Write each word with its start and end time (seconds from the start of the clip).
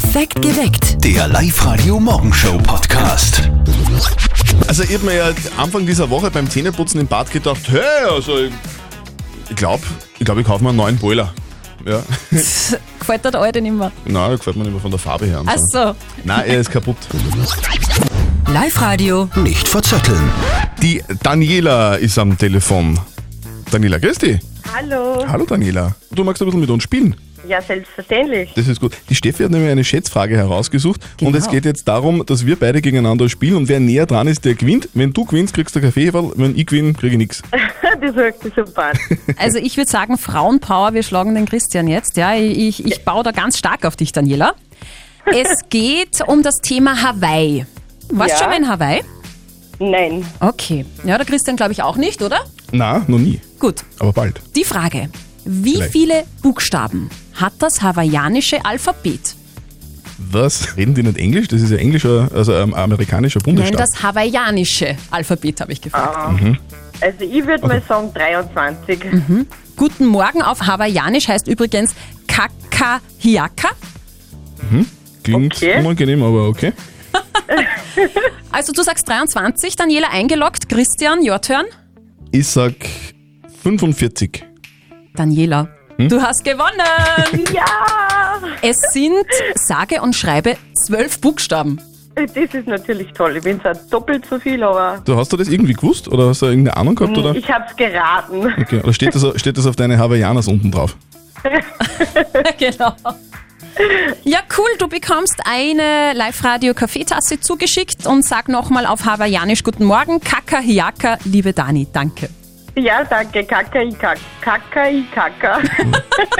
Perfekt 0.00 0.40
geweckt. 0.40 1.04
Der 1.04 1.26
Live-Radio-Morgenshow-Podcast. 1.26 3.50
Also 4.68 4.84
ich 4.84 4.94
hab 4.94 5.02
mir 5.02 5.16
ja 5.16 5.32
Anfang 5.56 5.86
dieser 5.86 6.08
Woche 6.08 6.30
beim 6.30 6.48
Zähneputzen 6.48 7.00
im 7.00 7.08
Bad 7.08 7.32
gedacht, 7.32 7.62
hey, 7.66 7.80
also 8.08 8.38
ich 8.38 8.52
ich 9.50 9.56
glaube, 9.56 9.82
ich, 10.20 10.24
glaub, 10.24 10.38
ich 10.38 10.46
kaufe 10.46 10.62
mir 10.62 10.68
einen 10.68 10.78
neuen 10.78 10.98
Boiler. 10.98 11.34
Ja. 11.84 12.00
Gefällt 12.30 13.24
dir 13.24 13.32
der 13.32 13.40
alte 13.40 13.60
nicht 13.60 13.72
mehr? 13.72 13.90
Nein, 14.04 14.28
der 14.28 14.38
gefällt 14.38 14.56
mir 14.56 14.62
nicht 14.62 14.74
mehr 14.74 14.80
von 14.80 14.92
der 14.92 15.00
Farbe 15.00 15.26
her. 15.26 15.42
Ach 15.44 15.58
so. 15.68 15.96
Nein, 16.22 16.44
er 16.46 16.60
ist 16.60 16.70
kaputt. 16.70 16.98
Live-Radio. 18.46 19.28
Nicht 19.34 19.66
verzetteln. 19.66 20.30
Die 20.80 21.02
Daniela 21.24 21.96
ist 21.96 22.16
am 22.20 22.38
Telefon. 22.38 23.00
Daniela, 23.72 23.98
grüß 23.98 24.18
dich. 24.18 24.38
Hallo. 24.72 25.24
Hallo 25.26 25.44
Daniela. 25.44 25.96
Du 26.12 26.22
magst 26.22 26.40
ein 26.40 26.46
bisschen 26.46 26.60
mit 26.60 26.70
uns 26.70 26.84
spielen. 26.84 27.16
Ja, 27.46 27.60
selbstverständlich. 27.62 28.52
Das 28.56 28.66
ist 28.66 28.80
gut. 28.80 28.96
Die 29.08 29.14
Steffi 29.14 29.44
hat 29.44 29.50
nämlich 29.52 29.70
eine 29.70 29.84
Schätzfrage 29.84 30.36
herausgesucht 30.36 31.00
und 31.20 31.26
Genau. 31.28 31.38
es 31.38 31.48
geht 31.48 31.64
jetzt 31.64 31.86
darum, 31.86 32.24
dass 32.26 32.44
wir 32.46 32.56
beide 32.56 32.80
gegeneinander 32.82 33.28
spielen 33.28 33.54
und 33.56 33.68
wer 33.68 33.78
näher 33.80 34.06
dran 34.06 34.26
ist, 34.26 34.44
der 34.44 34.54
gewinnt. 34.54 34.88
Wenn 34.94 35.12
du 35.12 35.24
gewinnst, 35.24 35.54
kriegst 35.54 35.74
du 35.76 35.80
Kaffee, 35.80 36.12
wenn 36.12 36.56
ich 36.58 36.66
gewinne, 36.66 36.92
kriege 36.94 37.12
ich 37.12 37.18
nichts. 37.18 37.42
Das 38.00 38.14
hört 38.14 38.40
sich 38.42 38.52
super 38.54 38.90
an. 38.90 38.98
Also 39.38 39.58
ich 39.58 39.76
würde 39.76 39.90
sagen, 39.90 40.18
Frauenpower, 40.18 40.94
wir 40.94 41.02
schlagen 41.02 41.34
den 41.34 41.46
Christian 41.46 41.88
jetzt. 41.88 42.16
Ja, 42.16 42.34
ich, 42.36 42.84
ich 42.84 43.04
baue 43.04 43.24
da 43.24 43.32
ganz 43.32 43.58
stark 43.58 43.84
auf 43.84 43.96
dich, 43.96 44.12
Daniela. 44.12 44.54
Es 45.24 45.48
geht 45.70 46.20
um 46.26 46.42
das 46.42 46.58
Thema 46.60 47.02
Hawaii. 47.02 47.66
Warst 48.10 48.30
du 48.30 48.34
Ja. 48.34 48.38
schon 48.38 48.50
mal 48.50 48.56
in 48.58 48.68
Hawaii? 48.68 49.00
Nein. 49.80 50.24
Okay. 50.40 50.84
Ja, 51.04 51.16
der 51.16 51.26
Christian 51.26 51.56
glaube 51.56 51.72
ich 51.72 51.82
auch 51.82 51.96
nicht, 51.96 52.22
oder? 52.22 52.38
Na, 52.72 53.04
noch 53.08 53.18
nie. 53.18 53.40
Gut. 53.58 53.82
Aber 53.98 54.12
bald. 54.12 54.40
Die 54.54 54.64
Frage. 54.64 55.08
Wie 55.44 55.74
Vielleicht. 55.74 55.92
viele 55.92 56.24
Buchstaben 56.42 57.08
hat 57.40 57.54
das 57.60 57.82
hawaiianische 57.82 58.64
Alphabet? 58.64 59.34
Was? 60.18 60.76
Reden 60.76 60.94
die 60.94 61.02
nicht 61.02 61.16
Englisch? 61.16 61.48
Das 61.48 61.60
ist 61.62 61.70
ja 61.70 61.76
englischer, 61.76 62.28
also 62.34 62.52
ähm, 62.52 62.74
amerikanischer 62.74 63.38
Nein, 63.46 63.54
Bundesstaat. 63.56 63.80
das 63.80 64.02
hawaiianische 64.02 64.96
Alphabet 65.10 65.60
habe 65.60 65.72
ich 65.72 65.80
gefragt. 65.80 66.58
Also 67.00 67.24
ich 67.24 67.46
würde 67.46 67.66
mal 67.66 67.80
sagen 67.88 68.12
23. 68.12 68.98
Guten 69.76 70.06
Morgen 70.06 70.42
auf 70.42 70.62
hawaiianisch 70.66 71.28
heißt 71.28 71.46
übrigens 71.46 71.94
Kakahiaka. 72.26 73.68
Klingt 75.22 75.54
Okay. 75.54 75.78
unangenehm, 75.78 76.22
aber 76.22 76.48
okay. 76.48 76.72
Also 78.50 78.72
du 78.72 78.82
sagst 78.82 79.08
23, 79.08 79.76
Daniela 79.76 80.08
eingeloggt, 80.10 80.68
Christian, 80.68 81.20
your 81.20 81.40
turn. 81.40 81.64
Ich 82.32 82.46
sag 82.48 82.74
45. 83.62 84.44
Daniela, 85.14 85.68
du 85.98 86.22
hast 86.22 86.44
gewonnen! 86.44 87.48
Ja! 87.52 87.64
Es 88.62 88.76
sind 88.92 89.26
sage 89.54 90.00
und 90.00 90.14
schreibe 90.14 90.56
zwölf 90.74 91.20
Buchstaben. 91.20 91.80
Das 92.14 92.52
ist 92.52 92.66
natürlich 92.66 93.12
toll. 93.12 93.36
Ich 93.36 93.44
bin 93.44 93.60
zwar 93.60 93.74
doppelt 93.74 94.26
so 94.28 94.38
viel, 94.38 94.62
aber 94.62 95.00
Du 95.04 95.16
hast 95.16 95.32
du 95.32 95.36
das 95.36 95.48
irgendwie 95.48 95.72
gewusst 95.72 96.08
oder 96.08 96.28
hast 96.28 96.42
du 96.42 96.46
irgendeine 96.46 96.76
Ahnung 96.76 96.94
gehabt? 96.96 97.16
Oder? 97.16 97.34
ich 97.34 97.48
hab's 97.48 97.76
geraten. 97.76 98.54
Okay. 98.60 98.80
Oder 98.82 98.92
steht 98.92 99.14
das, 99.14 99.40
steht 99.40 99.56
das 99.56 99.66
auf 99.66 99.76
deine 99.76 99.98
Hawaiianas 99.98 100.48
unten 100.48 100.70
drauf? 100.70 100.96
genau. 102.58 102.92
Ja, 104.24 104.40
cool, 104.56 104.68
du 104.78 104.88
bekommst 104.88 105.40
eine 105.44 106.12
Live-Radio-Kaffeetasse 106.14 107.38
zugeschickt 107.40 108.06
und 108.06 108.24
sag 108.24 108.48
nochmal 108.48 108.86
auf 108.86 109.04
hawaiianisch 109.04 109.62
Guten 109.62 109.84
Morgen, 109.84 110.20
Kakahiaka, 110.20 111.18
liebe 111.24 111.52
Dani, 111.52 111.86
danke. 111.92 112.28
Ja, 112.74 113.04
danke. 113.04 113.44
Kakai 113.44 113.90
Kaka. 113.90 114.20
Kakai 114.40 115.02
Kaka. 115.14 115.60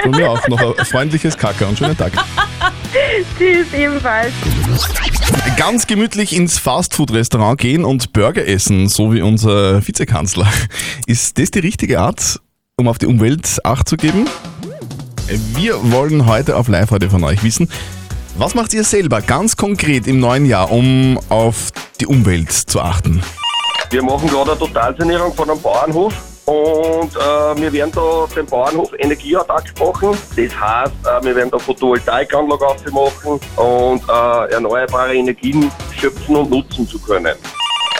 Von 0.01 0.11
mir 0.11 0.29
auch 0.29 0.47
noch 0.47 0.77
ein 0.77 0.85
freundliches 0.85 1.37
Kacker 1.37 1.67
und 1.67 1.77
schönen 1.77 1.97
Tag. 1.97 2.13
Tschüss 3.37 3.73
ebenfalls. 3.73 4.33
Ganz 5.57 5.87
gemütlich 5.87 6.33
ins 6.33 6.57
Fastfood-Restaurant 6.57 7.59
gehen 7.59 7.83
und 7.83 8.13
Burger 8.13 8.47
essen, 8.47 8.87
so 8.87 9.13
wie 9.13 9.21
unser 9.21 9.85
Vizekanzler. 9.85 10.47
Ist 11.05 11.37
das 11.37 11.51
die 11.51 11.59
richtige 11.59 11.99
Art, 11.99 12.39
um 12.77 12.87
auf 12.87 12.97
die 12.97 13.05
Umwelt 13.05 13.59
Acht 13.65 13.89
zu 13.89 13.97
geben? 13.97 14.27
Wir 15.55 15.75
wollen 15.91 16.25
heute 16.25 16.55
auf 16.55 16.67
Live-Radio 16.67 17.09
von 17.09 17.23
euch 17.23 17.43
wissen, 17.43 17.69
was 18.37 18.55
macht 18.55 18.73
ihr 18.73 18.83
selber 18.83 19.21
ganz 19.21 19.57
konkret 19.57 20.07
im 20.07 20.19
neuen 20.19 20.45
Jahr, 20.45 20.71
um 20.71 21.19
auf 21.29 21.71
die 21.99 22.07
Umwelt 22.07 22.51
zu 22.51 22.79
achten? 22.79 23.21
Wir 23.91 24.03
machen 24.03 24.27
gerade 24.29 24.51
eine 24.51 24.59
Totalsanierung 24.59 25.33
von 25.33 25.49
einem 25.49 25.59
Bauernhof 25.59 26.13
und 26.45 27.15
äh, 27.15 27.61
wir 27.61 27.73
werden 27.73 27.91
da 27.91 28.27
den 28.35 28.45
Bauernhof 28.45 28.91
energieautark 28.99 29.63
machen. 29.79 30.11
Das 30.35 30.59
heißt, 30.59 30.93
äh, 31.05 31.25
wir 31.25 31.35
werden 31.35 31.49
da 31.49 31.57
Photovoltaikanlage 31.57 32.67
aufmachen 32.67 33.39
und 33.55 34.03
äh, 34.07 34.53
erneuerbare 34.53 35.15
Energien 35.15 35.71
schöpfen 35.99 36.35
und 36.35 36.51
nutzen 36.51 36.87
zu 36.87 36.99
können. 36.99 37.35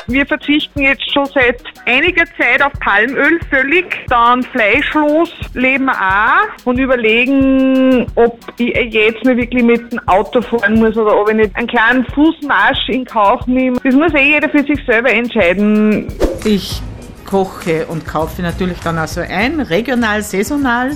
Wir 0.05 0.25
verzichten 0.27 0.81
jetzt 0.81 1.11
schon 1.11 1.25
seit 1.25 1.61
einiger 1.89 2.25
Zeit 2.37 2.61
auf 2.61 2.71
Palmöl 2.79 3.39
völlig, 3.49 3.85
dann 4.09 4.43
fleischlos 4.43 5.31
leben 5.53 5.85
wir 5.85 5.95
auch 5.95 6.65
und 6.65 6.77
überlegen, 6.77 8.05
ob 8.15 8.37
ich 8.57 8.93
jetzt 8.93 9.25
mal 9.25 9.35
wirklich 9.35 9.63
mit 9.63 9.91
dem 9.91 9.99
Auto 10.07 10.41
fahren 10.41 10.75
muss 10.75 10.95
oder 10.95 11.19
ob 11.19 11.29
ich 11.29 11.35
nicht 11.35 11.55
einen 11.55 11.67
kleinen 11.67 12.05
Fußmarsch 12.13 12.89
in 12.89 13.05
Kauf 13.05 13.45
nehme. 13.47 13.79
Das 13.83 13.95
muss 13.95 14.13
eh 14.13 14.33
jeder 14.33 14.49
für 14.49 14.63
sich 14.63 14.79
selber 14.85 15.11
entscheiden. 15.11 16.07
Ich 16.45 16.81
koche 17.25 17.87
und 17.87 18.05
kaufe 18.05 18.41
natürlich 18.41 18.79
dann 18.79 18.99
auch 18.99 19.07
so 19.07 19.21
ein, 19.21 19.59
regional, 19.59 20.21
saisonal. 20.21 20.91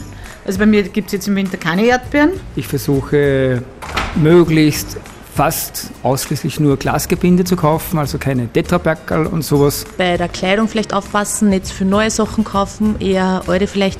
Also 0.46 0.60
bei 0.60 0.66
mir 0.66 0.84
gibt 0.84 1.08
es 1.08 1.14
jetzt 1.14 1.28
im 1.28 1.36
Winter 1.36 1.58
keine 1.58 1.86
Erdbeeren. 1.86 2.32
Ich 2.56 2.68
versuche 2.68 3.64
möglichst 4.16 5.00
fast 5.36 5.92
ausschließlich 6.04 6.60
nur 6.60 6.78
Glasgebinde 6.78 7.44
zu 7.44 7.56
kaufen, 7.56 7.98
also 7.98 8.18
keine 8.18 8.48
Tetrapackerl 8.48 9.26
und 9.26 9.44
sowas. 9.44 9.86
bei 9.98 10.18
der 10.18 10.30
Kleidung 10.30 10.68
vielleicht 10.68 10.94
aufpassen, 10.94 11.50
nicht 11.50 11.68
viel 11.68 11.88
neue 11.88 12.12
Sachen 12.12 12.44
kaufen, 12.44 12.96
eher 13.00 13.42
alte 13.48 13.68
vielleicht 13.68 14.00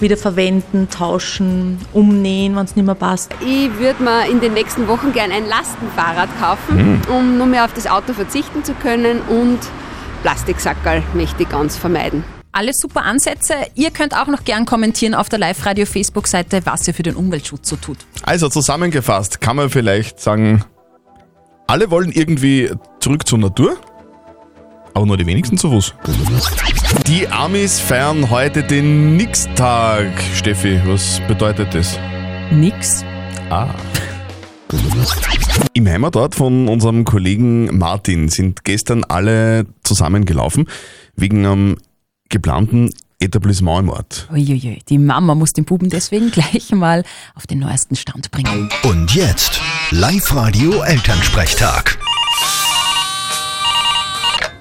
wieder 0.00 0.16
verwenden, 0.16 0.88
tauschen, 0.90 1.78
umnähen, 1.92 2.54
wenn 2.54 2.64
es 2.64 2.76
nicht 2.76 2.86
mehr 2.86 2.94
passt. 2.94 3.34
Ich 3.40 3.76
würde 3.78 4.02
mir 4.02 4.30
in 4.30 4.40
den 4.40 4.54
nächsten 4.54 4.86
Wochen 4.86 5.12
gern 5.12 5.32
ein 5.32 5.46
Lastenfahrrad 5.46 6.28
kaufen, 6.40 7.02
um 7.08 7.36
nur 7.36 7.46
mehr 7.46 7.64
auf 7.64 7.72
das 7.72 7.88
Auto 7.88 8.12
verzichten 8.12 8.62
zu 8.62 8.74
können 8.74 9.20
und 9.22 9.58
Plastiksackerl 10.22 11.02
möchte 11.14 11.42
ich 11.42 11.48
ganz 11.48 11.76
vermeiden. 11.76 12.22
Alles 12.58 12.80
super 12.80 13.04
Ansätze. 13.04 13.54
Ihr 13.76 13.92
könnt 13.92 14.16
auch 14.16 14.26
noch 14.26 14.42
gern 14.42 14.66
kommentieren 14.66 15.14
auf 15.14 15.28
der 15.28 15.38
Live-Radio-Facebook-Seite, 15.38 16.62
was 16.64 16.88
ihr 16.88 16.92
für 16.92 17.04
den 17.04 17.14
Umweltschutz 17.14 17.68
so 17.68 17.76
tut. 17.76 17.98
Also 18.24 18.48
zusammengefasst 18.48 19.40
kann 19.40 19.54
man 19.54 19.70
vielleicht 19.70 20.18
sagen, 20.18 20.64
alle 21.68 21.88
wollen 21.92 22.10
irgendwie 22.10 22.72
zurück 22.98 23.28
zur 23.28 23.38
Natur, 23.38 23.76
aber 24.92 25.06
nur 25.06 25.16
die 25.16 25.24
wenigsten 25.24 25.56
zu 25.56 25.70
Fuß. 25.70 25.94
Die 27.06 27.28
Amis 27.28 27.78
feiern 27.78 28.28
heute 28.28 28.64
den 28.64 29.16
Nix-Tag. 29.16 30.10
Steffi, 30.34 30.80
was 30.84 31.20
bedeutet 31.28 31.72
das? 31.76 31.96
Nix. 32.50 33.04
Ah. 33.50 33.68
Im 35.74 35.86
Heimatort 35.86 36.34
von 36.34 36.66
unserem 36.66 37.04
Kollegen 37.04 37.78
Martin 37.78 38.28
sind 38.28 38.64
gestern 38.64 39.04
alle 39.04 39.64
zusammengelaufen 39.84 40.68
wegen 41.14 41.46
einem 41.46 41.76
geplanten 42.28 42.92
Etablissement 43.20 43.80
im 43.80 43.88
Ort. 43.88 44.28
Uiuiui, 44.32 44.80
die 44.88 44.98
Mama 44.98 45.34
muss 45.34 45.52
den 45.52 45.64
Buben 45.64 45.88
deswegen 45.90 46.30
gleich 46.32 46.70
mal 46.72 47.02
auf 47.34 47.46
den 47.46 47.58
neuesten 47.58 47.96
Stand 47.96 48.30
bringen. 48.30 48.68
Und 48.84 49.14
jetzt 49.14 49.60
Live-Radio 49.90 50.82
Elternsprechtag. 50.82 51.98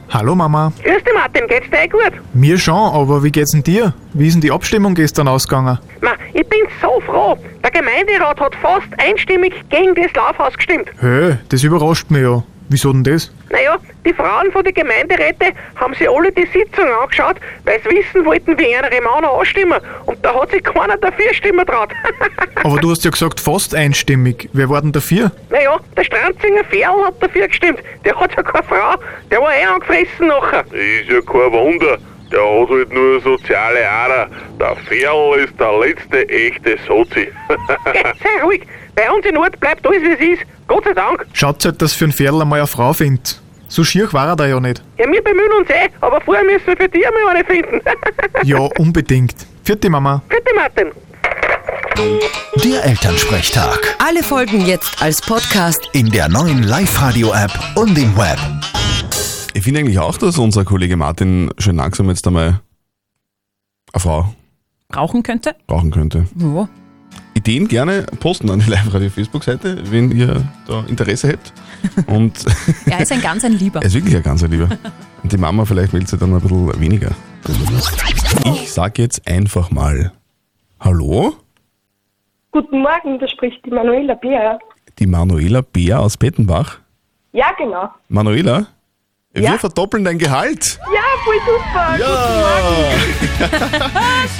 Hallo 0.10 0.36
Mama. 0.36 0.72
Grüß 0.84 1.04
dich 1.04 1.14
Martin, 1.14 1.48
geht's 1.48 1.70
dir 1.70 1.80
eh 1.84 1.88
gut? 1.88 2.14
Mir 2.34 2.58
schon, 2.58 2.74
aber 2.76 3.24
wie 3.24 3.32
geht's 3.32 3.52
denn 3.52 3.62
dir? 3.62 3.94
Wie 4.14 4.28
ist 4.28 4.34
denn 4.34 4.42
die 4.42 4.52
Abstimmung 4.52 4.96
gestern 4.96 5.28
ausgegangen? 5.28 5.78
Ma, 6.02 6.12
ich 6.34 6.48
bin 6.48 6.62
so 6.82 7.02
froh. 7.02 7.38
Der 7.62 7.72
Gemeinderat 7.72 8.40
hat 8.40 8.56
fast 8.56 8.88
einstimmig 8.98 9.54
gegen 9.70 9.94
das 9.96 10.14
Laufhaus 10.14 10.54
gestimmt. 10.56 10.88
Hä, 11.02 11.38
das 11.50 11.62
überrascht 11.62 12.10
mich 12.10 12.22
ja. 12.22 12.42
Wieso 12.70 12.92
denn 12.92 13.04
das? 13.04 13.32
Naja, 13.50 13.78
die 14.06 14.14
Frauen 14.14 14.52
von 14.52 14.64
den 14.64 14.74
Gemeinderäten 14.74 15.54
haben 15.76 15.94
sich 15.94 16.10
alle 16.10 16.32
die 16.32 16.46
Sitzung 16.48 16.86
angeschaut, 17.02 17.38
weil 17.64 17.80
sie 17.82 17.90
wissen 17.96 18.26
wollten, 18.26 18.58
wie 18.58 18.72
ihre 18.72 18.90
Männer 18.90 19.32
anstimmen. 19.40 19.80
Und 20.06 20.24
da 20.24 20.34
hat 20.34 20.52
sich 20.52 20.64
keiner 20.64 20.98
dafür 20.98 21.34
stimmen 21.34 21.66
traut. 21.66 21.90
Aber 22.64 22.78
du 22.80 22.92
hast 22.92 23.06
ja 23.06 23.12
gesagt 23.12 23.40
fast 23.40 23.74
einstimmig. 23.74 24.50
Wer 24.54 24.70
war 24.70 24.82
denn 24.82 24.92
dafür? 24.92 25.32
naja, 25.50 25.78
der 25.96 26.04
Stranzinger 26.04 26.64
Ferl 26.66 27.06
hat 27.06 27.22
dafür 27.22 27.48
gestimmt. 27.48 27.80
Der 28.06 28.20
hat 28.20 28.36
ja 28.36 28.44
keine 28.44 28.64
Frau. 28.64 28.96
Der 29.32 29.40
war 29.42 29.56
eh 29.56 29.64
angefressen 29.66 30.28
nachher. 30.28 30.64
Das 30.64 30.74
ist 30.74 31.10
ja 31.10 31.22
kein 31.22 31.52
Wunder. 31.52 31.98
Der 32.32 32.40
hat 32.42 32.70
halt 32.70 32.92
nur 32.92 33.22
soziale 33.22 33.90
Ader. 33.90 34.28
Der 34.60 34.76
Ferl 34.76 35.40
ist 35.40 35.58
der 35.60 35.80
letzte 35.80 36.28
echte 36.30 36.78
Sozi. 36.86 37.30
Sei 37.86 38.44
ruhig. 38.44 38.62
Bei 38.96 39.10
uns 39.12 39.26
in 39.26 39.38
Ort 39.38 39.58
bleibt 39.60 39.86
alles, 39.88 40.02
wie 40.02 40.12
es 40.34 40.40
ist. 40.40 40.48
Gott 40.68 40.84
sei 40.86 40.94
Dank. 40.94 41.26
Schaut 41.34 41.64
halt, 41.66 41.82
dass 41.82 41.94
für 41.94 42.06
einen 42.06 42.12
Ferl 42.14 42.42
einmal 42.42 42.60
eine 42.60 42.68
Frau 42.68 42.94
findet. 42.94 43.42
So 43.70 43.84
schier 43.84 44.12
war 44.14 44.28
er 44.28 44.36
da 44.36 44.46
ja 44.48 44.60
nicht. 44.60 44.82
Ja, 44.98 45.06
wir 45.12 45.22
bemühen 45.24 45.52
uns 45.60 45.70
eh, 45.70 45.90
aber 46.02 46.22
vorher 46.22 46.44
müssen 46.46 46.68
wir 46.68 46.78
für 46.78 46.88
dich 46.90 47.06
einmal 47.06 47.36
eine 47.36 47.46
finden. 47.46 47.82
Ja, 48.44 48.60
unbedingt. 48.78 49.36
Vierte 49.64 49.90
Mama. 49.90 50.22
Bitte, 50.30 50.54
Martin. 50.56 50.92
Der 52.64 52.86
Elternsprechtag. 52.86 53.96
Alle 54.06 54.22
Folgen 54.24 54.66
jetzt 54.66 55.02
als 55.02 55.20
Podcast. 55.22 55.90
In 55.94 56.10
der 56.12 56.30
neuen 56.30 56.64
Live-Radio-App 56.64 57.52
und 57.76 57.98
im 57.98 58.16
Web. 58.16 58.38
Ich 59.54 59.64
finde 59.64 59.80
eigentlich 59.82 59.98
auch, 60.00 60.18
dass 60.18 60.38
unser 60.38 60.64
Kollege 60.64 60.96
Martin 60.96 61.50
schön 61.58 61.76
langsam 61.78 62.08
jetzt 62.10 62.26
einmal 62.28 62.62
eine 63.94 64.00
Frau 64.00 64.34
Brauchen 64.90 65.24
könnte? 65.24 65.56
brauchen 65.66 65.92
könnte. 65.92 66.28
Ja. 66.38 66.70
Ideen 67.38 67.68
gerne 67.68 68.04
posten 68.20 68.50
an 68.50 68.60
die 68.60 68.70
Live-Radio-Facebook-Seite, 68.70 69.92
wenn 69.92 70.12
ihr 70.12 70.44
da 70.68 70.84
Interesse 70.88 71.34
habt. 71.34 71.54
Und 72.08 72.34
Er 72.86 73.02
ist 73.02 73.12
ein 73.12 73.22
ganz 73.22 73.46
ein 73.46 73.54
Lieber. 73.54 73.80
er 73.82 73.86
ist 73.86 73.94
wirklich 73.94 74.16
ein 74.16 74.24
ganzer 74.24 74.48
Lieber. 74.48 74.70
Und 75.24 75.32
die 75.32 75.38
Mama 75.38 75.64
vielleicht 75.66 75.94
meldet 75.94 76.10
sich 76.10 76.20
dann 76.20 76.34
ein 76.34 76.42
bisschen 76.42 76.80
weniger. 76.80 77.12
Ich 78.46 78.72
sag 78.72 78.98
jetzt 78.98 79.28
einfach 79.28 79.70
mal 79.72 80.12
Hallo, 80.80 81.36
Guten 82.52 82.80
Morgen, 82.82 83.20
da 83.20 83.28
spricht 83.28 83.64
die 83.66 83.70
Manuela 83.72 84.16
Bär. 84.16 84.58
die 84.98 85.06
Manuela 85.06 85.62
Bär 85.62 86.00
aus 86.00 86.18
Bettenbach. 86.18 86.80
Ja, 87.34 87.48
genau. 87.58 87.90
Manuela, 88.10 88.66
Ja? 89.36 89.52
wir 89.52 89.60
verdoppeln 89.60 90.04
dein 90.04 90.18
Gehalt. 90.18 90.80
Ja, 90.92 91.02
voll 91.24 91.36
super. 91.46 91.98
Ja! 92.00 93.80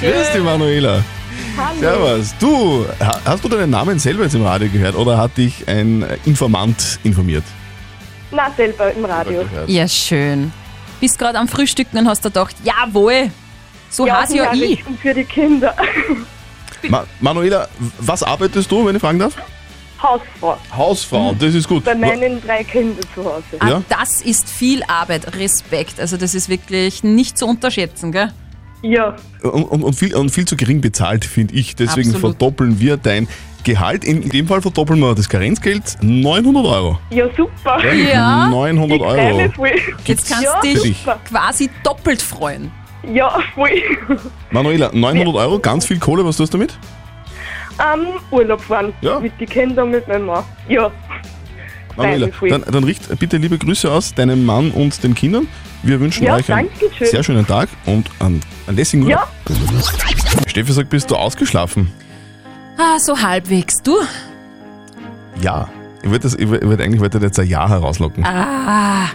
Grüß 0.00 0.32
dich, 0.32 0.42
Manuela. 0.42 1.04
Hallo. 1.58 1.80
Servus. 1.80 2.34
Du, 2.38 2.86
ha- 3.00 3.20
hast 3.24 3.42
du 3.44 3.48
deinen 3.48 3.70
Namen 3.70 3.98
selber 3.98 4.22
jetzt 4.24 4.34
im 4.34 4.44
Radio 4.44 4.68
gehört 4.68 4.94
oder 4.94 5.18
hat 5.18 5.36
dich 5.36 5.66
ein 5.68 6.04
Informant 6.24 6.98
informiert? 7.02 7.44
Na, 8.30 8.50
selber 8.56 8.92
im 8.92 9.04
Radio. 9.04 9.44
Ja, 9.66 9.88
schön. 9.88 10.52
Bist 11.00 11.18
gerade 11.18 11.38
am 11.38 11.48
Frühstücken 11.48 11.98
und 11.98 12.08
hast 12.08 12.24
dir 12.24 12.30
gedacht, 12.30 12.54
jawohl, 12.62 13.30
so 13.90 14.06
ja, 14.06 14.20
heiß 14.22 14.34
ja 14.34 14.52
ich. 14.52 14.60
Nachrichten 14.60 14.98
für 14.98 15.14
die 15.14 15.24
Kinder. 15.24 15.74
Ma 16.88 17.04
Manuela, 17.20 17.68
was 17.98 18.22
arbeitest 18.22 18.70
du, 18.70 18.86
wenn 18.86 18.94
ich 18.96 19.00
fragen 19.00 19.18
darf? 19.18 19.34
Hausfrau. 20.00 20.56
Hausfrau, 20.76 21.34
das 21.36 21.54
ist 21.54 21.66
gut. 21.68 21.82
Bei 21.84 21.94
meinen 21.96 22.40
drei 22.40 22.62
Kindern 22.62 23.04
zu 23.14 23.24
Hause. 23.24 23.42
Ah, 23.58 23.68
Ja. 23.68 23.82
Das 23.88 24.22
ist 24.22 24.48
viel 24.48 24.82
Arbeit, 24.86 25.34
Respekt. 25.36 25.98
Also 25.98 26.16
das 26.16 26.36
ist 26.36 26.48
wirklich 26.48 27.02
nicht 27.02 27.36
zu 27.36 27.46
unterschätzen, 27.46 28.12
gell? 28.12 28.32
Ja. 28.82 29.16
Und, 29.42 29.64
und, 29.64 29.82
und, 29.82 29.92
viel, 29.94 30.14
und 30.14 30.30
viel 30.30 30.44
zu 30.44 30.56
gering 30.56 30.80
bezahlt, 30.80 31.24
finde 31.24 31.54
ich. 31.54 31.74
Deswegen 31.76 32.10
Absolut. 32.10 32.38
verdoppeln 32.38 32.80
wir 32.80 32.96
dein 32.96 33.28
Gehalt. 33.64 34.04
In, 34.04 34.22
in 34.22 34.30
dem 34.30 34.46
Fall 34.46 34.62
verdoppeln 34.62 35.00
wir 35.00 35.14
das 35.14 35.28
Karenzgeld 35.28 35.98
900 36.00 36.64
Euro. 36.64 36.98
Ja, 37.10 37.26
super. 37.36 37.82
Ja. 37.92 38.48
900 38.48 38.98
Ich 38.98 39.04
freu 39.04 39.18
Euro. 39.18 39.66
Jetzt 40.04 40.30
kannst 40.30 40.44
ja, 40.44 40.60
dich 40.60 40.82
dich. 40.82 41.06
quasi 41.28 41.68
doppelt 41.82 42.22
freuen. 42.22 42.70
Ja, 43.12 43.38
voll. 43.54 43.70
Manuela, 44.50 44.90
900 44.92 45.34
Euro, 45.34 45.58
ganz 45.58 45.86
viel 45.86 45.98
Kohle, 45.98 46.24
was 46.24 46.36
tust 46.36 46.52
du 46.54 46.58
damit? 46.58 46.78
Ähm, 47.78 48.06
Urlaub 48.30 48.60
fahren. 48.60 48.92
Ja. 49.00 49.20
Mit 49.20 49.40
den 49.40 49.48
Kindern, 49.48 49.90
mit 49.90 50.08
meinem 50.08 50.26
Mann. 50.26 50.44
Ja. 50.68 50.90
Manuela, 51.98 52.28
dann, 52.48 52.62
dann 52.70 52.84
richt 52.84 53.18
bitte 53.18 53.36
liebe 53.36 53.58
Grüße 53.58 53.90
aus 53.90 54.14
deinem 54.14 54.44
Mann 54.46 54.70
und 54.70 55.02
den 55.02 55.14
Kindern. 55.14 55.46
Wir 55.82 56.00
wünschen 56.00 56.24
Ja, 56.24 56.34
euch 56.36 56.50
einen 56.52 56.68
schön. 56.96 57.06
sehr 57.06 57.22
schönen 57.22 57.46
Tag 57.46 57.68
und 57.86 58.08
einen, 58.18 58.40
lässigen 58.68 59.04
Urlaub. 59.04 59.28
Ja. 59.48 60.48
Steffi 60.48 60.72
sagt, 60.72 60.90
bist 60.90 61.10
du 61.10 61.16
ausgeschlafen? 61.16 61.90
Ah, 62.78 62.98
so 62.98 63.16
halbwegs. 63.20 63.82
Du? 63.82 63.96
Ja. 65.40 65.68
Ich 66.02 66.10
ich 66.10 66.48
wollte 66.50 66.82
eigentlich 66.82 67.00
wollte 67.00 67.18
jetzt 67.18 67.38
ein 67.38 67.46
Ja 67.48 67.68
herauslocken. 67.68 68.24
Ah. 68.24 69.08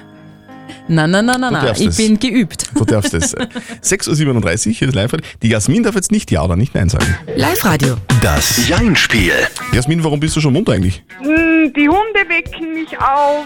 Na, 0.89 1.07
na, 1.07 1.21
na, 1.21 1.37
na, 1.37 1.47
Du 1.47 1.53
na. 1.53 1.65
darfst 1.65 1.81
Ich 1.81 1.87
es. 1.89 1.97
bin 1.97 2.19
geübt. 2.19 2.65
Du 2.75 2.83
darfst 2.83 3.13
es. 3.13 3.35
6.37 3.83 4.67
Uhr, 4.67 4.73
hier 4.73 4.87
ist 4.89 4.95
live 4.95 5.11
Die 5.41 5.47
Jasmin 5.47 5.83
darf 5.83 5.95
jetzt 5.95 6.11
nicht 6.11 6.29
Ja 6.29 6.43
oder 6.43 6.57
nicht 6.57 6.75
Nein 6.75 6.89
sagen. 6.89 7.15
Live-Radio. 7.37 7.95
Das 8.21 8.67
Jein-Spiel. 8.67 9.31
Jasmin, 9.71 10.03
warum 10.03 10.19
bist 10.19 10.35
du 10.35 10.41
schon 10.41 10.51
munter 10.51 10.73
eigentlich? 10.73 11.03
Mm, 11.21 11.25
Die 11.71 11.87
Hunde 11.87 12.27
wecken 12.27 12.73
mich 12.73 12.97
auf 12.99 13.45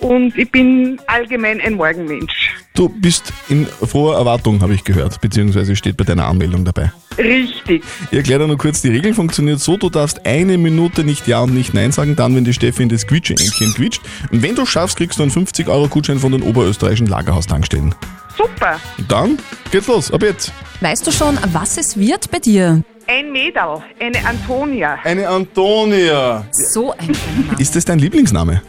und 0.00 0.36
ich 0.36 0.50
bin 0.50 1.00
allgemein 1.06 1.60
ein 1.60 1.74
Morgenmensch. 1.74 2.54
Du 2.74 2.90
bist 2.90 3.32
in 3.48 3.66
froher 3.66 4.16
Erwartung, 4.16 4.60
habe 4.60 4.74
ich 4.74 4.84
gehört, 4.84 5.20
beziehungsweise 5.22 5.74
steht 5.74 5.96
bei 5.96 6.04
deiner 6.04 6.26
Anmeldung 6.26 6.64
dabei. 6.66 6.92
Richtig. 7.16 7.82
Ich 8.10 8.16
erkläre 8.16 8.40
dir 8.40 8.48
nur 8.48 8.58
kurz, 8.58 8.82
die 8.82 8.90
Regel 8.90 9.14
funktioniert 9.14 9.60
so, 9.60 9.78
du 9.78 9.88
darfst 9.88 10.26
eine 10.26 10.58
Minute 10.58 11.02
nicht 11.02 11.26
Ja 11.26 11.40
und 11.40 11.54
nicht 11.54 11.72
Nein 11.72 11.92
sagen, 11.92 12.14
dann, 12.14 12.36
wenn 12.36 12.44
die 12.44 12.52
Steffi 12.52 12.82
in 12.82 12.90
das 12.90 13.06
Quietsche-Entchen 13.06 13.72
quietscht. 13.72 14.02
Und 14.30 14.42
wenn 14.42 14.54
du 14.54 14.66
schaffst, 14.66 14.98
kriegst 14.98 15.18
du 15.18 15.22
einen 15.22 15.32
50-Euro-Gutschein 15.32 16.18
von 16.18 16.32
den 16.32 16.42
oberösterreichischen 16.42 17.06
Lagerhaustankstellen. 17.06 17.94
Super. 18.36 18.78
Und 18.98 19.10
dann 19.10 19.38
geht's 19.70 19.86
los, 19.86 20.12
ab 20.12 20.22
jetzt. 20.22 20.52
Weißt 20.80 21.06
du 21.06 21.12
schon, 21.12 21.38
was 21.52 21.78
es 21.78 21.96
wird 21.96 22.30
bei 22.30 22.38
dir? 22.38 22.82
Ein 23.08 23.30
Mädel, 23.30 23.62
eine 24.00 24.26
Antonia. 24.26 24.98
Eine 25.04 25.28
Antonia. 25.28 26.44
So 26.50 26.92
ein 26.92 27.14
schöner 27.14 27.46
Name. 27.48 27.60
Ist 27.60 27.76
das 27.76 27.84
dein 27.84 27.98
Lieblingsname? 28.00 28.62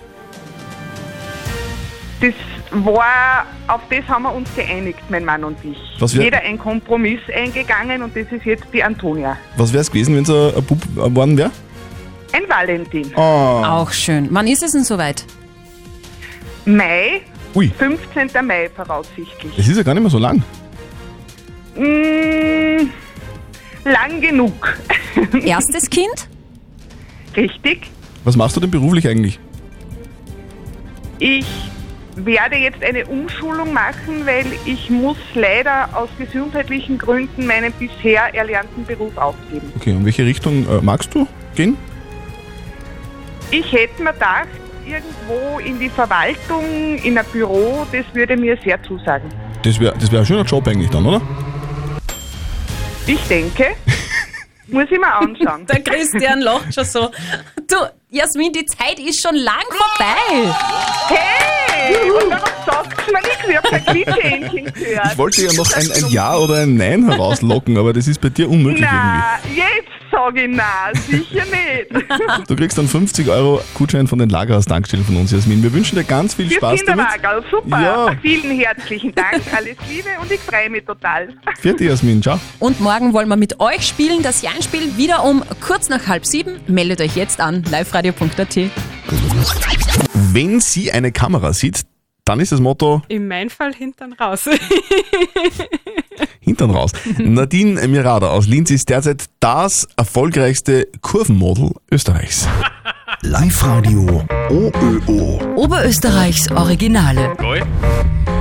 Das 2.22 2.34
war, 2.72 3.46
auf 3.68 3.82
das 3.90 4.08
haben 4.08 4.24
wir 4.24 4.34
uns 4.34 4.50
geeinigt, 4.56 5.00
mein 5.10 5.26
Mann 5.26 5.44
und 5.44 5.58
ich. 5.64 5.78
Was 6.00 6.16
wär- 6.16 6.24
Jeder 6.26 6.40
ein 6.42 6.60
Kompromiss 6.60 7.20
eingegangen 7.36 8.04
und 8.04 8.16
das 8.16 8.32
ist 8.32 8.46
jetzt 8.46 8.66
die 8.74 8.84
Antonia. 8.84 9.38
Was 9.56 9.74
wäre 9.74 9.82
es 9.82 9.90
gewesen, 9.92 10.16
wenn 10.16 10.24
es 10.24 10.30
ein 10.30 10.56
ein 10.56 10.64
Bub 10.64 10.82
geworden 10.96 11.38
wäre? 11.38 11.52
Ein 12.34 12.44
Valentin. 12.48 13.12
Oh. 13.16 13.20
Auch 13.22 13.92
schön. 13.92 14.28
Wann 14.32 14.48
ist 14.48 14.62
es 14.62 14.74
denn 14.74 14.84
soweit? 14.84 15.24
Mai, 16.66 17.22
Ui, 17.56 17.72
15. 17.78 18.30
Mai 18.46 18.70
voraussichtlich. 18.76 19.58
es 19.58 19.68
ist 19.68 19.78
ja 19.78 19.84
gar 19.84 19.94
nicht 19.94 20.04
mehr 20.04 20.12
so 20.12 20.20
lang. 20.20 20.44
Mm, 21.76 22.90
lang 23.92 24.22
genug. 24.22 24.78
Erstes 25.44 25.90
Kind? 25.90 26.28
Richtig. 27.36 27.90
Was 28.24 28.36
machst 28.36 28.56
du 28.56 28.60
denn 28.60 28.72
beruflich 28.72 29.08
eigentlich? 29.08 29.40
Ich 31.20 31.46
werde 32.16 32.56
jetzt 32.56 32.84
eine 32.84 33.06
Umschulung 33.06 33.74
machen, 33.74 34.26
weil 34.26 34.46
ich 34.66 34.90
muss 34.90 35.18
leider 35.36 35.90
aus 35.94 36.10
gesundheitlichen 36.18 36.98
Gründen 36.98 37.46
meinen 37.46 37.72
bisher 37.74 38.34
erlernten 38.34 38.86
Beruf 38.86 39.16
aufgeben. 39.18 39.72
Okay, 39.76 39.94
und 39.94 40.06
welche 40.06 40.26
Richtung 40.26 40.68
äh, 40.68 40.82
magst 40.82 41.14
du 41.14 41.28
gehen? 41.56 41.78
Ich 43.52 43.72
hätte 43.72 44.04
mir 44.04 44.14
gedacht, 44.14 44.48
irgendwo 44.86 45.60
in 45.60 45.80
die 45.80 45.90
Verwaltung, 45.90 46.98
in 47.04 47.18
ein 47.18 47.26
Büro, 47.32 47.86
das 47.92 48.06
würde 48.14 48.36
mir 48.36 48.58
sehr 48.64 48.82
zusagen. 48.84 49.30
Das 49.64 49.80
wäre 49.80 49.94
das 50.00 50.12
wär 50.12 50.20
ein 50.20 50.26
schöner 50.26 50.44
Job 50.44 50.68
eigentlich 50.68 50.90
dann, 50.90 51.06
oder? 51.06 51.22
Ich 53.08 53.22
denke, 53.30 53.68
muss 54.68 54.84
ich 54.92 55.00
mir 55.00 55.14
anschauen. 55.14 55.66
Der 55.70 55.82
Christian 55.82 56.42
lacht 56.42 56.74
schon 56.74 56.84
so. 56.84 57.10
Du, 57.68 57.76
Jasmin, 58.10 58.52
die 58.52 58.66
Zeit 58.66 59.00
ist 59.00 59.22
schon 59.22 59.36
lang 59.36 59.64
vorbei. 59.70 60.54
Hey, 61.08 62.12
und 62.12 62.30
warum 62.30 62.66
sagst 62.66 63.08
du 63.08 63.14
mir 63.14 63.22
nichts? 63.22 63.48
Ich 63.48 64.06
habe 64.06 64.22
kein 64.22 64.74
gehört. 64.74 65.12
Ich 65.12 65.18
wollte 65.18 65.42
ja 65.46 65.54
noch 65.54 65.72
ein, 65.74 65.90
ein 65.90 66.08
Ja 66.10 66.36
oder 66.36 66.64
ein 66.64 66.76
Nein 66.76 67.10
herauslocken, 67.10 67.78
aber 67.78 67.94
das 67.94 68.08
ist 68.08 68.20
bei 68.20 68.28
dir 68.28 68.50
unmöglich 68.50 68.82
Na, 68.82 69.40
jetzt 69.56 69.77
sage 70.28 70.44
ich 70.44 70.56
nein, 70.56 70.94
sicher 71.08 71.44
nicht. 71.46 72.50
Du 72.50 72.56
kriegst 72.56 72.78
dann 72.78 72.88
50 72.88 73.30
Euro 73.30 73.62
Gutschein 73.74 74.08
von 74.08 74.20
den 74.20 74.30
Lagerhaus-Tankstellen 74.30 75.06
von 75.06 75.18
uns, 75.18 75.32
Jasmin. 75.32 75.64
Wir 75.64 75.74
wünschen 75.74 75.96
dir 75.96 76.04
ganz 76.04 76.34
viel 76.34 76.50
Für 76.50 76.56
Spaß 76.56 76.84
damit. 76.86 77.06
Kinderwagerl, 77.08 77.44
super. 77.50 77.82
Ja. 77.82 78.16
Vielen 78.22 78.58
herzlichen 78.58 79.14
Dank, 79.14 79.42
alles 79.56 79.76
Liebe 79.90 80.10
und 80.22 80.32
ich 80.32 80.40
freue 80.40 80.70
mich 80.70 80.86
total. 80.86 81.30
Vierte 81.60 81.86
Jasmin, 81.86 82.22
ciao. 82.22 82.40
Und 82.60 82.80
morgen 82.80 83.14
wollen 83.14 83.30
wir 83.30 83.38
mit 83.38 83.60
euch 83.60 83.88
spielen. 83.88 84.22
Das 84.22 84.42
Jeinspiel 84.42 84.98
wieder 84.98 85.24
um 85.24 85.44
kurz 85.66 85.90
nach 85.90 86.08
halb 86.08 86.26
sieben. 86.26 86.60
Meldet 86.68 87.02
euch 87.02 87.16
jetzt 87.16 87.40
an, 87.40 87.64
liveradio.at. 87.64 88.58
Wenn 90.34 90.60
sie 90.60 90.92
eine 90.92 91.12
Kamera 91.12 91.54
sieht, 91.54 91.84
dann 92.28 92.40
ist 92.42 92.52
das 92.52 92.60
Motto 92.60 93.02
In 93.08 93.28
meinem 93.28 93.50
Fall 93.50 93.74
hintern 93.74 94.14
raus. 94.14 94.50
Hintern 96.42 96.72
raus. 96.72 96.92
Nadine 97.18 97.88
Mirada 97.88 98.30
aus 98.30 98.48
Linz 98.48 98.72
ist 98.72 98.90
derzeit 98.90 99.26
das 99.40 99.88
erfolgreichste 99.98 100.88
Kurvenmodel 101.02 101.72
Österreichs. 101.92 102.48
Live-Radio 103.22 104.26
OÖO. 104.50 105.40
Oberösterreichs 105.56 106.52
Originale. 106.52 107.36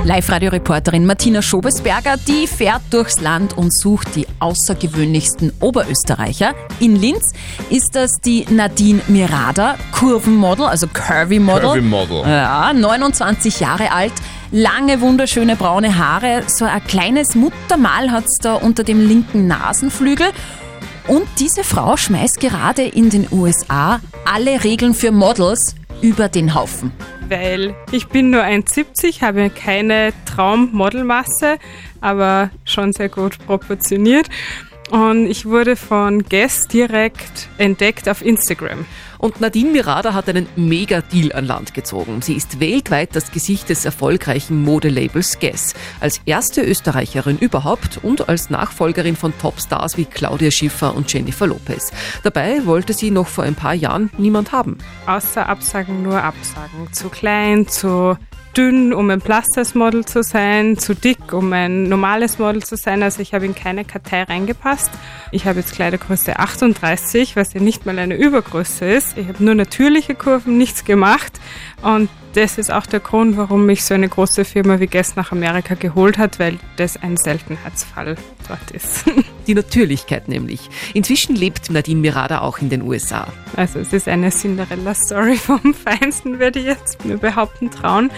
Live-Radio-Reporterin 0.07 1.05
Martina 1.05 1.41
Schobesberger, 1.41 2.15
die 2.15 2.47
fährt 2.47 2.81
durchs 2.91 3.19
Land 3.19 3.57
und 3.57 3.77
sucht 3.77 4.15
die 4.15 4.25
außergewöhnlichsten 4.39 5.51
Oberösterreicher. 5.59 6.55
In 6.79 6.95
Linz 6.95 7.33
ist 7.69 7.89
das 7.93 8.11
die 8.23 8.45
Nadine 8.49 9.01
Mirada, 9.09 9.75
Kurvenmodel, 9.91 10.65
also 10.67 10.87
Curvy 10.87 11.39
Model. 11.39 11.71
Curvy 11.71 11.81
Model. 11.81 12.21
Ja, 12.21 12.71
29 12.71 13.59
Jahre 13.59 13.91
alt, 13.91 14.13
lange 14.53 15.01
wunderschöne 15.01 15.57
braune 15.57 15.97
Haare, 15.97 16.43
so 16.47 16.63
ein 16.63 16.81
kleines 16.85 17.35
Muttermal 17.35 18.09
hat's 18.09 18.37
da 18.41 18.53
unter 18.53 18.85
dem 18.85 19.05
linken 19.05 19.47
Nasenflügel. 19.47 20.27
Und 21.09 21.27
diese 21.37 21.65
Frau 21.65 21.97
schmeißt 21.97 22.39
gerade 22.39 22.83
in 22.83 23.09
den 23.09 23.27
USA 23.29 23.99
alle 24.23 24.63
Regeln 24.63 24.93
für 24.93 25.11
Models 25.11 25.75
über 26.01 26.29
den 26.29 26.55
Haufen. 26.55 26.93
Weil 27.29 27.75
ich 27.91 28.07
bin 28.07 28.29
nur 28.29 28.41
1,70, 28.43 29.21
habe 29.21 29.49
keine 29.49 30.13
Traummodelmasse, 30.25 31.57
aber 31.99 32.51
schon 32.65 32.93
sehr 32.93 33.09
gut 33.09 33.37
proportioniert. 33.45 34.29
und 34.91 35.27
ich 35.27 35.45
wurde 35.45 35.75
von 35.75 36.23
Guess 36.23 36.67
direkt 36.67 37.49
entdeckt 37.57 38.07
auf 38.07 38.21
Instagram. 38.23 38.85
Und 39.19 39.41
Nadine 39.41 39.71
Mirada 39.71 40.13
hat 40.13 40.29
einen 40.29 40.47
Mega-Deal 40.55 41.33
an 41.33 41.45
Land 41.45 41.73
gezogen. 41.73 42.21
Sie 42.21 42.33
ist 42.33 42.59
weltweit 42.59 43.15
das 43.15 43.31
Gesicht 43.31 43.69
des 43.69 43.85
erfolgreichen 43.85 44.63
Modelabels 44.63 45.39
Guess. 45.39 45.73
Als 45.99 46.21
erste 46.25 46.61
Österreicherin 46.61 47.37
überhaupt 47.37 47.99
und 48.03 48.29
als 48.29 48.49
Nachfolgerin 48.49 49.15
von 49.15 49.37
Topstars 49.37 49.97
wie 49.97 50.05
Claudia 50.05 50.51
Schiffer 50.51 50.95
und 50.95 51.11
Jennifer 51.11 51.47
Lopez. 51.47 51.91
Dabei 52.23 52.65
wollte 52.65 52.93
sie 52.93 53.11
noch 53.11 53.27
vor 53.27 53.43
ein 53.43 53.55
paar 53.55 53.73
Jahren 53.73 54.09
niemand 54.17 54.51
haben. 54.51 54.77
Außer 55.05 55.47
Absagen 55.47 56.03
nur 56.03 56.21
Absagen. 56.21 56.91
Zu 56.91 57.09
klein, 57.09 57.67
zu 57.67 58.17
dünn, 58.57 58.93
um 58.93 59.09
ein 59.09 59.21
Plus-Size-Model 59.21 60.05
zu 60.05 60.23
sein, 60.23 60.77
zu 60.77 60.95
dick, 60.95 61.31
um 61.31 61.53
ein 61.53 61.83
normales 61.83 62.39
Model 62.39 62.63
zu 62.63 62.75
sein. 62.75 63.03
Also 63.03 63.21
ich 63.21 63.33
habe 63.33 63.45
in 63.45 63.53
keine 63.53 63.85
Kartei 63.85 64.23
reingepasst. 64.23 64.89
Ich 65.31 65.45
habe 65.45 65.59
jetzt 65.59 65.73
Kleidergröße 65.73 66.39
38, 66.39 67.35
was 67.35 67.53
ja 67.53 67.61
nicht 67.61 67.85
mal 67.85 67.99
eine 67.99 68.15
Übergröße 68.15 68.85
ist. 68.85 69.17
Ich 69.17 69.27
habe 69.27 69.43
nur 69.43 69.53
natürliche 69.53 70.15
Kurven, 70.15 70.57
nichts 70.57 70.85
gemacht. 70.85 71.39
Und 71.83 72.09
das 72.33 72.57
ist 72.57 72.71
auch 72.71 72.85
der 72.85 72.99
Grund, 72.99 73.37
warum 73.37 73.65
mich 73.65 73.83
so 73.83 73.93
eine 73.93 74.09
große 74.09 74.45
Firma 74.45 74.79
wie 74.79 74.87
Guess 74.87 75.15
nach 75.15 75.31
Amerika 75.31 75.75
geholt 75.75 76.17
hat, 76.17 76.39
weil 76.39 76.57
das 76.77 76.97
ein 76.97 77.17
Seltenheitsfall 77.17 78.15
dort 78.47 78.71
ist. 78.71 79.05
Die 79.47 79.55
Natürlichkeit 79.55 80.27
nämlich. 80.27 80.69
Inzwischen 80.93 81.35
lebt 81.35 81.69
Nadine 81.69 82.01
Mirada 82.01 82.41
auch 82.41 82.59
in 82.59 82.69
den 82.69 82.81
USA. 82.81 83.27
Also 83.55 83.79
es 83.79 83.93
ist 83.93 84.07
eine 84.09 84.29
Cinderella-Story 84.29 85.37
vom 85.37 85.73
Feinsten, 85.85 86.39
würde 86.39 86.59
ich 86.59 86.65
jetzt 86.65 87.05
mir 87.05 87.17
behaupten 87.17 87.71
trauen. 87.71 88.11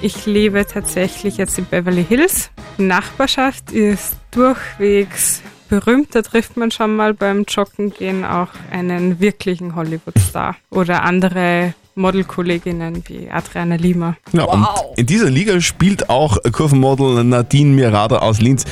Ich 0.00 0.26
lebe 0.26 0.64
tatsächlich 0.64 1.38
jetzt 1.38 1.58
in 1.58 1.64
Beverly 1.64 2.04
Hills. 2.04 2.50
Die 2.78 2.84
Nachbarschaft 2.84 3.72
ist 3.72 4.16
durchwegs 4.30 5.42
berühmt. 5.68 6.14
Da 6.14 6.22
trifft 6.22 6.56
man 6.56 6.70
schon 6.70 6.94
mal 6.94 7.14
beim 7.14 7.44
Joggen 7.48 7.90
gehen 7.90 8.24
auch 8.24 8.50
einen 8.70 9.18
wirklichen 9.18 9.74
Hollywood-Star 9.74 10.56
oder 10.70 11.02
andere 11.02 11.74
Modelkolleginnen 11.96 13.02
wie 13.08 13.28
Adriana 13.30 13.76
Lima. 13.76 14.16
Ja, 14.32 14.44
und 14.44 14.66
in 14.96 15.06
dieser 15.06 15.30
Liga 15.30 15.60
spielt 15.60 16.10
auch 16.10 16.38
Kurvenmodel 16.52 17.24
Nadine 17.24 17.74
Mirada 17.74 18.18
aus 18.18 18.40
Linz. 18.40 18.64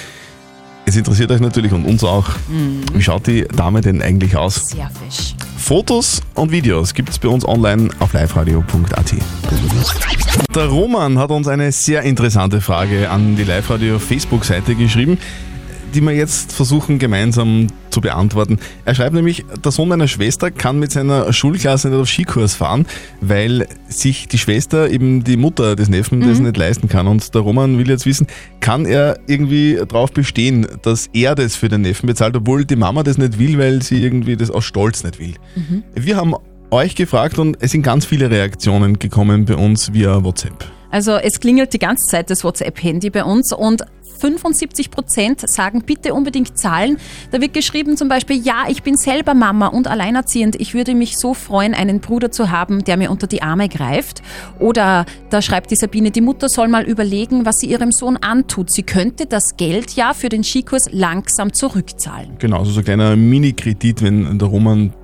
Es 0.87 0.97
interessiert 0.97 1.31
euch 1.31 1.41
natürlich 1.41 1.73
und 1.73 1.85
uns 1.87 2.05
auch, 2.05 2.27
wie 2.93 3.03
schaut 3.03 3.27
die 3.27 3.45
Dame 3.45 3.81
denn 3.81 4.03
eigentlich 4.03 4.37
aus? 4.37 4.69
Sehr 4.69 4.91
fisch. 4.91 5.35
Fotos 5.57 6.21
und 6.35 6.53
Videos 6.53 6.93
gibt 6.93 7.09
es 7.09 7.19
bei 7.19 7.29
uns 7.29 7.47
online 7.47 7.89
auf 7.99 8.13
liveradio.at. 8.13 9.15
Der 10.55 10.67
Roman 10.67 11.19
hat 11.19 11.31
uns 11.31 11.49
eine 11.49 11.73
sehr 11.73 12.03
interessante 12.03 12.61
Frage 12.61 13.09
an 13.09 13.35
die 13.35 13.45
Live-Radio 13.45 13.99
Facebook-Seite 13.99 14.75
geschrieben, 14.75 15.19
die 15.95 16.01
wir 16.01 16.13
jetzt 16.13 16.53
versuchen 16.53 16.99
gemeinsam 16.99 17.69
zu 17.91 18.01
beantworten. 18.01 18.59
Er 18.85 18.95
schreibt 18.95 19.15
nämlich, 19.15 19.45
der 19.65 19.73
Sohn 19.73 19.89
meiner 19.89 20.09
Schwester 20.09 20.51
kann 20.51 20.79
mit 20.79 20.93
seiner 20.93 21.33
Schulklasse 21.33 21.89
nicht 21.89 21.99
auf 21.99 22.09
Skikurs 22.09 22.55
fahren, 22.55 22.87
weil 23.21 23.67
sich 23.89 24.29
die 24.29 24.39
Schwester, 24.39 24.91
eben 24.91 25.25
die 25.25 25.37
Mutter 25.37 25.77
des 25.77 25.89
Neffen, 25.89 26.21
das 26.21 26.41
nicht 26.41 26.57
leisten 26.57 26.89
kann. 26.89 27.07
Und 27.07 27.35
der 27.35 27.41
Roman 27.43 27.79
will 27.79 27.89
jetzt 27.89 28.07
wissen, 28.07 28.27
kann 28.61 28.85
er 28.85 29.19
irgendwie 29.27 29.77
darauf 29.89 30.13
bestehen, 30.13 30.67
dass 30.83 31.09
er 31.13 31.35
das 31.35 31.57
für 31.57 31.69
den 31.69 31.83
Neffen 31.83 32.07
bezahlt, 32.07 32.37
obwohl 32.37 32.65
die 32.65 32.77
Mama 32.77 33.03
das 33.03 33.19
nicht 33.19 33.39
will, 33.39 33.59
weil 33.59 33.83
sie 33.83 34.03
irgendwie 34.03 34.37
das 34.37 34.51
aus 34.51 34.65
Stolz 34.65 35.05
nicht 35.05 35.19
will. 35.19 35.35
Wir 35.95 36.17
haben 36.17 36.35
euch 36.71 36.97
gefragt 36.97 37.39
und 37.39 37.57
es 37.61 37.71
sind 37.71 37.83
ganz 37.83 38.05
viele 38.05 38.31
Reaktionen 38.31 38.99
gekommen 38.99 39.45
bei 39.45 39.55
uns 39.55 39.93
via 39.93 40.25
WhatsApp. 40.25 40.65
Also 40.95 41.17
es 41.17 41.41
klingelt 41.41 41.73
die 41.73 41.81
ganze 41.81 42.07
Zeit 42.07 42.31
das 42.31 42.45
WhatsApp-Handy 42.45 43.11
bei 43.11 43.25
uns 43.25 43.53
und 43.53 43.83
75 44.21 44.93
Prozent 44.93 45.41
sagen 45.51 45.83
bitte 45.85 46.15
unbedingt 46.15 46.57
zahlen. 46.57 46.99
Da 47.33 47.41
wird 47.41 47.53
geschrieben 47.53 47.97
zum 47.97 48.09
Beispiel, 48.09 48.37
ja, 48.41 48.63
ich 48.69 48.85
bin 48.85 48.97
selber 48.97 49.35
Mama 49.35 49.67
und 49.67 49.89
alleinerziehend. 49.89 50.55
Ich 50.61 50.73
würde 50.73 50.95
mich 50.95 51.19
so 51.19 51.35
freuen, 51.35 51.75
einen 51.75 51.99
Bruder 51.99 52.31
zu 52.31 52.53
haben, 52.53 52.85
der 52.85 52.97
mir 52.97 53.11
unter 53.11 53.27
die 53.27 53.43
Arme 53.43 53.69
greift. 53.69 54.23
Oder 54.61 55.05
da 55.31 55.43
schreibt 55.43 55.73
die 55.73 55.77
Sabine, 55.77 56.13
die 56.13 56.21
Mutter 56.21 56.49
soll 56.49 56.69
mal 56.69 56.85
überlegen, 56.85 57.45
was 57.45 57.57
sie 57.59 57.67
ihrem 57.67 57.91
Sohn 57.91 58.17
antut. 58.17 58.71
Sie 58.71 58.85
könnte 58.85 59.27
das 59.27 59.57
Geld 59.57 59.97
ja 59.97 60.15
für 60.15 60.29
den 60.29 60.45
Skikurs 60.45 60.89
langsam 60.93 61.53
zurückzahlen. 61.53 62.37
Genau, 62.39 62.61
also 62.61 62.71
so 62.71 62.79
ein 62.81 62.85
kleiner 62.85 63.17
Mini-Kredit, 63.17 64.01
wenn 64.01 64.39
der 64.39 64.47
Roman 64.47 64.95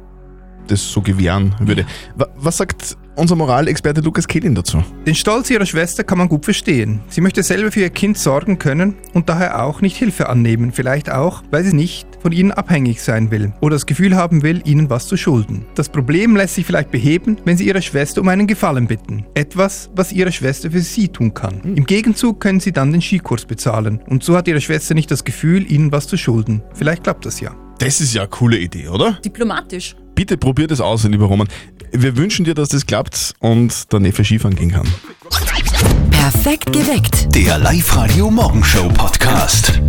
das 0.68 0.88
so 0.88 1.00
gewähren 1.02 1.52
würde. 1.59 1.85
Wa- 2.14 2.28
Was 2.37 2.59
sagt 2.59 2.97
unser 3.17 3.37
Moralexperte 3.37 4.00
Lukas 4.00 4.26
Kehlin 4.26 4.55
dazu? 4.55 4.83
Den 5.07 5.14
Stolz 5.14 5.50
ihrer 5.50 5.67
Schwester 5.67 6.05
kann 6.05 6.19
man 6.19 6.29
gut 6.29 6.45
verstehen. 6.45 7.00
Sie 7.09 7.21
möchte 7.21 7.43
selber 7.43 7.71
für 7.71 7.81
ihr 7.81 7.90
Kind 7.90 8.19
sorgen 8.19 8.59
können 8.59 8.97
und 9.14 9.29
daher 9.29 9.64
auch 9.64 9.81
nicht 9.81 9.97
Hilfe 9.97 10.29
annehmen. 10.29 10.73
Vielleicht 10.73 11.11
auch, 11.11 11.43
weil 11.50 11.64
sie 11.64 11.75
nicht 11.75 12.07
von 12.23 12.33
ihnen 12.33 12.52
abhängig 12.52 13.02
sein 13.02 13.31
will 13.31 13.52
oder 13.61 13.76
das 13.76 13.87
Gefühl 13.87 14.17
haben 14.17 14.43
will, 14.43 14.62
ihnen 14.64 14.90
was 14.90 15.07
zu 15.07 15.17
schulden. 15.17 15.67
Das 15.75 15.88
Problem 15.88 16.37
lässt 16.37 16.55
sich 16.55 16.67
vielleicht 16.67 16.90
beheben, 16.90 17.37
wenn 17.45 17.57
sie 17.57 17.67
ihre 17.67 17.83
Schwester 17.83 18.21
um 18.21 18.29
einen 18.29 18.47
Gefallen 18.47 18.87
bitten. 18.87 19.26
Etwas, 19.35 19.90
was 19.95 20.12
ihre 20.12 20.33
Schwester 20.33 20.71
für 20.71 20.81
sie 20.81 21.09
tun 21.09 21.35
kann. 21.35 21.61
Im 21.76 21.87
Gegenzug 21.87 22.40
können 22.40 22.61
sie 22.61 22.73
dann 22.73 22.93
den 22.93 23.02
Skikurs 23.02 23.45
bezahlen 23.45 24.00
und 24.09 24.23
so 24.23 24.37
hat 24.37 24.49
ihre 24.49 24.61
Schwester 24.61 24.95
nicht 24.95 25.11
das 25.11 25.25
Gefühl, 25.25 25.71
ihnen 25.71 25.93
was 25.93 26.07
zu 26.07 26.17
schulden. 26.17 26.62
Vielleicht 26.75 27.05
klappt 27.05 27.26
das 27.26 27.40
ja. 27.40 27.55
Das 27.79 28.00
ist 28.00 28.12
ja 28.12 28.23
eine 28.23 28.31
coole 28.31 28.59
Idee, 28.59 28.88
oder? 28.88 29.19
Diplomatisch. 29.25 29.97
Bitte 30.14 30.37
probier 30.37 30.67
das 30.67 30.83
aus, 30.83 31.05
lieber 31.05 31.25
Roman. 31.25 31.49
Wir 31.92 32.16
wünschen 32.16 32.44
dir, 32.44 32.54
dass 32.54 32.68
das 32.68 32.87
klappt 32.87 33.35
und 33.40 33.92
der 33.92 34.00
Neffe 34.00 34.25
Skifahren 34.25 34.54
gehen 34.56 34.70
kann. 34.70 34.87
Perfekt 36.11 36.73
geweckt. 36.73 37.35
Der 37.35 37.59
Live-Radio 37.59 38.30
Morgenshow 38.30 38.88
Podcast. 38.88 39.80